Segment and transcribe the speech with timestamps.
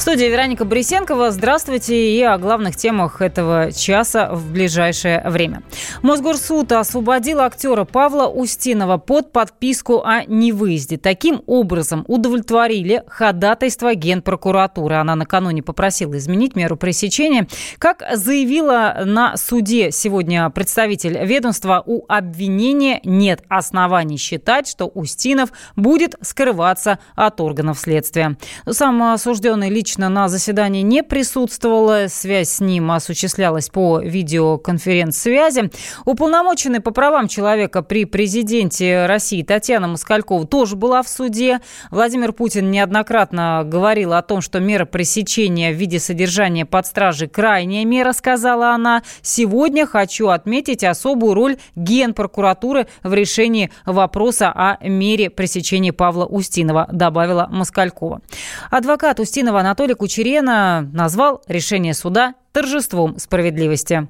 [0.00, 1.30] В студии Вероника Борисенкова.
[1.30, 5.62] Здравствуйте и о главных темах этого часа в ближайшее время.
[6.00, 10.96] Мосгорсуд освободил актера Павла Устинова под подписку о невыезде.
[10.96, 14.94] Таким образом удовлетворили ходатайство Генпрокуратуры.
[14.94, 17.46] Она накануне попросила изменить меру пресечения.
[17.78, 26.14] Как заявила на суде сегодня представитель ведомства, у обвинения нет оснований считать, что Устинов будет
[26.22, 28.38] скрываться от органов следствия.
[28.66, 32.06] Сам осужденный лично лично на заседании не присутствовала.
[32.06, 35.72] Связь с ним осуществлялась по видеоконференц-связи.
[36.04, 41.58] Уполномоченный по правам человека при президенте России Татьяна Москалькова тоже была в суде.
[41.90, 47.84] Владимир Путин неоднократно говорил о том, что мера пресечения в виде содержания под стражей крайняя
[47.84, 49.02] мера, сказала она.
[49.22, 57.48] Сегодня хочу отметить особую роль Генпрокуратуры в решении вопроса о мере пресечения Павла Устинова, добавила
[57.50, 58.20] Москалькова.
[58.70, 64.08] Адвокат Устинова Анатолий Анатолий Кучерена назвал решение суда торжеством справедливости.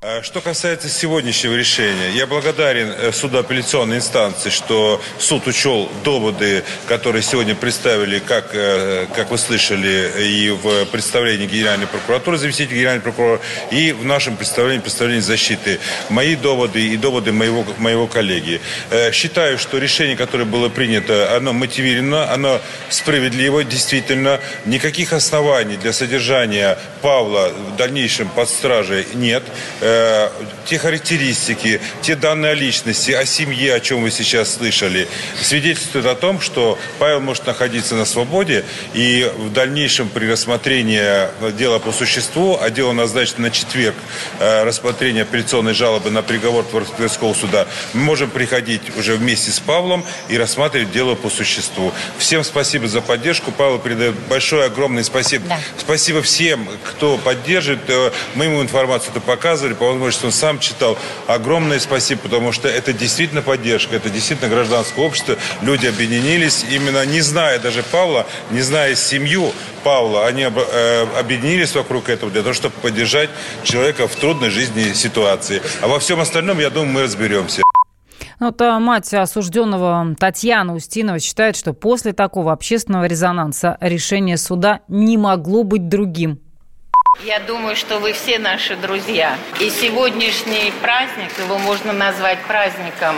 [0.00, 6.62] А что касается сегодняшнего решения, я благодарен э, суду апелляционной инстанции, что суд учел доводы,
[6.86, 13.02] которые сегодня представили, как, э, как вы слышали, и в представлении Генеральной прокуратуры, заместителя Генерального
[13.02, 13.40] прокурора,
[13.72, 15.80] и в нашем представлении, представлении защиты.
[16.10, 18.60] Мои доводы и доводы моего, моего коллеги.
[18.90, 24.38] Э, считаю, что решение, которое было принято, оно мотивировано, оно справедливо, действительно.
[24.64, 29.42] Никаких оснований для содержания Павла в дальнейшем под стражей нет
[29.88, 30.28] э,
[30.66, 35.08] те характеристики, те данные о личности, о семье, о чем вы сейчас слышали,
[35.42, 38.64] свидетельствуют о том, что Павел может находиться на свободе
[38.94, 43.94] и в дальнейшем при рассмотрении дела по существу, а дело назначено на четверг,
[44.40, 46.64] э, рассмотрение апелляционной жалобы на приговор
[46.96, 51.92] Тверского суда, мы можем приходить уже вместе с Павлом и рассматривать дело по существу.
[52.18, 53.52] Всем спасибо за поддержку.
[53.52, 55.48] Павел передает большое, огромное спасибо.
[55.48, 55.58] Да.
[55.78, 57.88] Спасибо всем, кто поддерживает.
[57.88, 60.98] Э, мы ему информацию это показывали, по возможности он сам читал.
[61.26, 65.36] Огромное спасибо, потому что это действительно поддержка, это действительно гражданское общество.
[65.62, 69.52] Люди объединились, именно не зная даже Павла, не зная семью
[69.84, 73.30] Павла, они э, объединились вокруг этого для того, чтобы поддержать
[73.62, 75.62] человека в трудной жизни ситуации.
[75.80, 77.62] А во всем остальном, я думаю, мы разберемся.
[78.40, 85.16] Ну, вот мать осужденного Татьяна Устинова считает, что после такого общественного резонанса решение суда не
[85.16, 86.40] могло быть другим.
[87.24, 89.36] Я думаю, что вы все наши друзья.
[89.58, 93.16] И сегодняшний праздник, его можно назвать праздником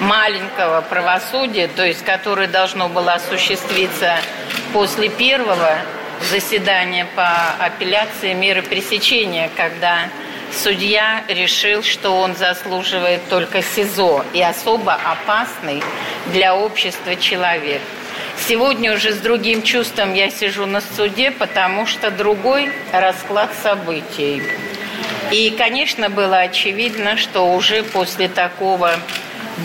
[0.00, 4.16] маленького правосудия, то есть который должно было осуществиться
[4.72, 5.76] после первого
[6.30, 10.08] заседания по апелляции меры пресечения, когда
[10.50, 15.82] судья решил, что он заслуживает только СИЗО и особо опасный
[16.32, 17.82] для общества человек–
[18.48, 24.42] Сегодня уже с другим чувством я сижу на суде, потому что другой расклад событий.
[25.30, 28.94] И, конечно, было очевидно, что уже после такого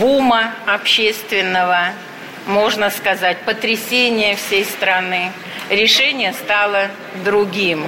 [0.00, 1.90] бума общественного,
[2.46, 5.30] можно сказать, потрясения всей страны,
[5.70, 6.88] решение стало
[7.24, 7.86] другим.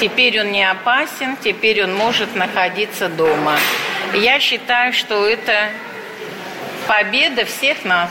[0.00, 3.58] Теперь он не опасен, теперь он может находиться дома.
[4.14, 5.68] Я считаю, что это
[6.88, 8.10] победа всех нас.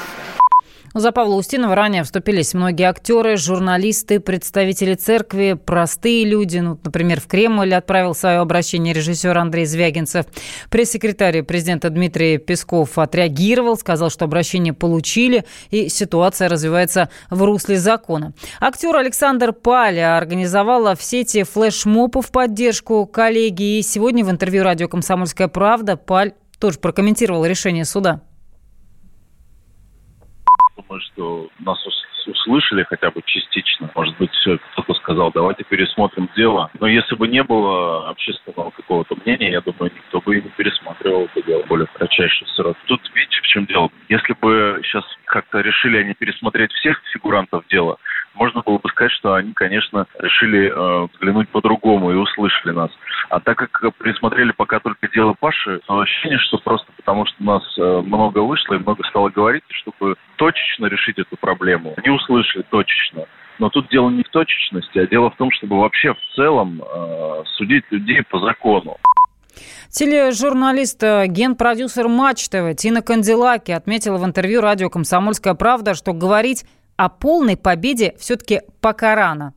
[0.93, 6.57] За Павла Устинова ранее вступились многие актеры, журналисты, представители церкви, простые люди.
[6.57, 10.25] Ну, например, в Кремль отправил свое обращение режиссер Андрей Звягинцев.
[10.69, 18.33] Пресс-секретарь президента Дмитрий Песков отреагировал, сказал, что обращение получили, и ситуация развивается в русле закона.
[18.59, 23.79] Актер Александр Паля организовала в сети флешмопы в поддержку коллеги.
[23.79, 28.21] И сегодня в интервью радио «Комсомольская правда» Паль тоже прокомментировал решение суда
[30.91, 31.79] думаю, что нас
[32.27, 33.89] услышали хотя бы частично.
[33.95, 34.31] Может быть,
[34.71, 36.69] кто-то сказал, давайте пересмотрим дело.
[36.79, 41.25] Но если бы не было общественного какого-то мнения, я думаю, никто бы и не пересматривал
[41.33, 42.77] это дело более кратчайший срок.
[42.85, 43.89] Тут видите, в чем дело.
[44.09, 47.97] Если бы сейчас как-то решили они пересмотреть всех фигурантов дела,
[48.33, 52.91] можно было бы сказать, что они, конечно, решили э, взглянуть по-другому и услышали нас.
[53.29, 57.63] А так как присмотрели пока только дело Паши, то ощущение, что просто потому, что нас
[57.77, 63.25] э, много вышло и много стало говорить, чтобы точечно решить эту проблему, они услышали точечно.
[63.59, 67.43] Но тут дело не в точечности, а дело в том, чтобы вообще в целом э,
[67.57, 68.97] судить людей по закону.
[69.89, 76.65] Тележурналист, э, генпродюсер Матч ТВ Тина Кандилаки отметила в интервью радио «Комсомольская правда», что говорить
[77.01, 79.55] о полной победе все-таки пока рано.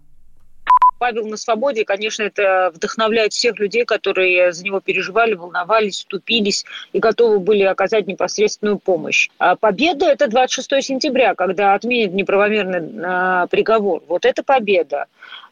[0.98, 6.64] Павел на свободе, конечно, это вдохновляет всех людей, которые за него переживали, волновались, ступились
[6.94, 9.28] и готовы были оказать непосредственную помощь.
[9.38, 14.02] А победа– это 26 сентября, когда отменят неправомерный а, приговор.
[14.08, 15.04] Вот это победа.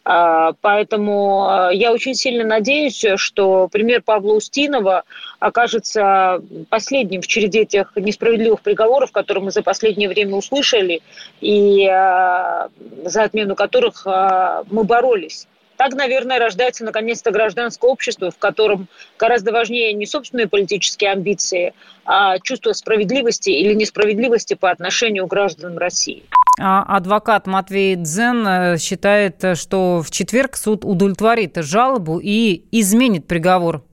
[0.05, 5.05] А, поэтому а, я очень сильно надеюсь, что пример Павла Устинова
[5.39, 11.03] окажется последним в череде тех несправедливых приговоров, которые мы за последнее время услышали,
[11.41, 12.69] и а,
[13.05, 15.47] за отмену которых мы боролись.
[15.77, 18.89] Так, наверное, рождается наконец-то гражданское общество, в котором
[19.19, 21.75] гораздо важнее не собственные политические амбиции,
[22.05, 26.25] а чувство справедливости или несправедливости по отношению к гражданам России.
[26.61, 33.85] А адвокат Матвей Дзен э, считает, что в четверг суд удовлетворит жалобу и изменит приговор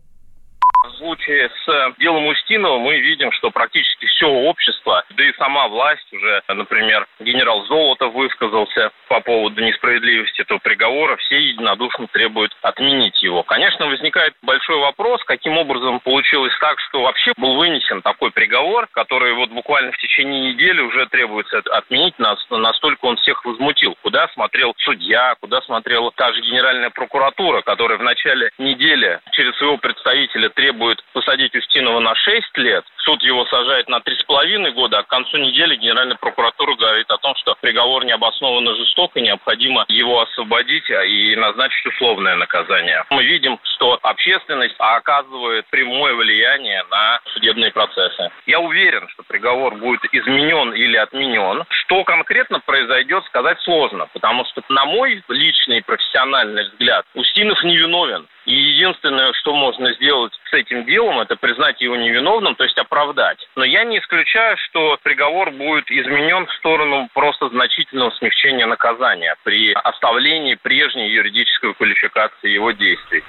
[0.99, 6.41] случае с делом Устинова мы видим, что практически все общество, да и сама власть уже,
[6.47, 13.43] например, генерал Золотов высказался по поводу несправедливости этого приговора, все единодушно требуют отменить его.
[13.43, 19.33] Конечно, возникает большой вопрос, каким образом получилось так, что вообще был вынесен такой приговор, который
[19.33, 23.95] вот буквально в течение недели уже требуется отменить, настолько он всех возмутил.
[24.01, 29.77] Куда смотрел судья, куда смотрела та же Генеральная прокуратура, которая в начале недели через своего
[29.77, 35.07] представителя требует посадить Устинова на 6 лет, суд его сажает на 3,5 года, а к
[35.07, 40.89] концу недели Генеральная прокуратура говорит о том, что приговор необоснованно жесток и необходимо его освободить
[40.91, 43.03] а и назначить условное наказание.
[43.09, 48.29] Мы видим, что общественность оказывает прямое влияние на судебные процессы.
[48.45, 51.63] Я уверен, что приговор будет изменен или отменен.
[51.89, 58.27] Что конкретно произойдет, сказать сложно, потому что, на мой личный профессиональный взгляд, Устинов невиновен.
[58.45, 63.39] И единственное, что можно сделать с этим делом, это признать его невиновным, то есть оправдать.
[63.55, 69.73] Но я не исключаю, что приговор будет изменен в сторону просто значительного смягчения наказания при
[69.73, 73.23] оставлении прежней юридической квалификации его действий.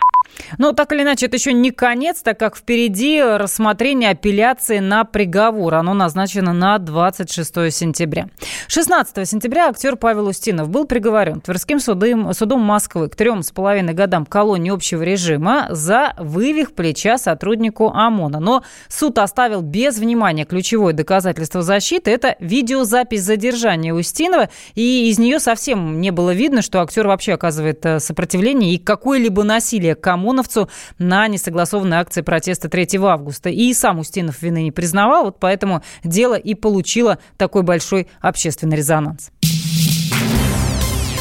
[0.59, 5.75] Ну, так или иначе, это еще не конец, так как впереди рассмотрение апелляции на приговор.
[5.75, 8.27] Оно назначено на 26 сентября.
[8.69, 13.95] 16 сентября актер Павел Устинов был приговорен Тверским судом, судом Москвы к трем с половиной
[13.95, 18.41] годам колонии общего режима за вывих плеча сотруднику ОМОНа.
[18.41, 22.11] Но суд оставил без внимания ключевое доказательство защиты.
[22.11, 24.51] Это видеозапись задержания Устинова.
[24.75, 29.43] И из нее совсем не было видно, что актер вообще оказывает э, сопротивление и какое-либо
[29.43, 30.69] насилие к ОМОНовцу
[30.99, 33.49] на несогласованной акции протеста 3 августа.
[33.49, 39.31] И сам Устинов вины не признавал, вот поэтому дело и получило такой большой общественный резонанс.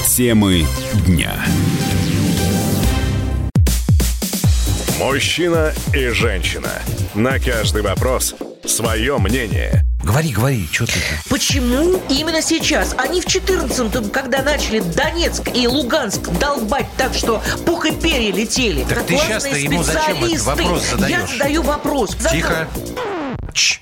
[0.06, 0.66] Темы
[1.06, 1.34] дня.
[5.00, 6.72] Мужчина и женщина.
[7.14, 8.36] На каждый вопрос
[8.66, 9.84] свое мнение.
[10.04, 10.94] Говори, говори, что ты?
[11.30, 12.96] Почему именно сейчас?
[12.98, 18.84] Они в 14-м, когда начали Донецк и Луганск долбать так, что пух и перья летели.
[18.84, 21.12] Так ты сейчас-то ему зачем этот вопрос задаешь?
[21.12, 22.16] Я задаю вопрос.
[22.16, 22.68] Тихо.
[23.54, 23.82] Чш.